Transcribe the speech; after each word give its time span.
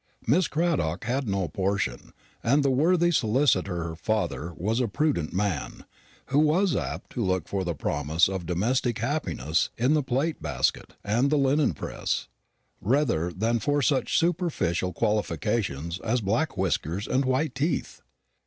Miss 0.25 0.47
Cradock 0.47 1.03
had 1.03 1.27
no 1.29 1.47
portion, 1.47 2.11
and 2.43 2.63
the 2.63 2.71
worthy 2.71 3.11
solicitor 3.11 3.83
her 3.83 3.95
father 3.95 4.51
was 4.55 4.79
a 4.79 4.87
prudent 4.87 5.31
man, 5.31 5.85
who 6.29 6.39
was 6.39 6.75
apt 6.75 7.11
to 7.11 7.23
look 7.23 7.47
for 7.47 7.63
the 7.63 7.75
promise 7.75 8.27
of 8.27 8.47
domestic 8.47 8.97
happiness 8.97 9.69
in 9.77 9.93
the 9.93 10.01
plate 10.01 10.41
basket 10.41 10.95
and 11.03 11.29
the 11.29 11.37
linen 11.37 11.75
press, 11.75 12.27
rather 12.81 13.31
than 13.31 13.59
for 13.59 13.79
such 13.83 14.17
superficial 14.17 14.91
qualifications 14.91 15.99
as 15.99 16.19
black 16.19 16.57
whiskers 16.57 17.07
and 17.07 17.23
white 17.23 17.53
teeth. 17.53 18.01